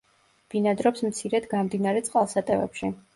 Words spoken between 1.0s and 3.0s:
მცირედ გამდინარე წყალსატევებში.